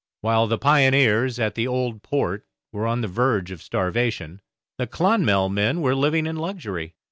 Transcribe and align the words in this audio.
While 0.21 0.47
the 0.47 0.57
pioneers 0.57 1.37
at 1.39 1.53
the 1.53 1.67
Old 1.67 2.01
Port 2.01 2.43
were 2.71 2.87
on 2.87 3.01
the 3.01 3.07
verge 3.07 3.51
of 3.51 3.61
starvation, 3.61 4.41
the 4.79 4.87
'Clonmel' 4.87 5.49
men 5.49 5.79
were 5.79 5.93
living 5.93 6.25
in 6.25 6.37
luxury. 6.37 6.95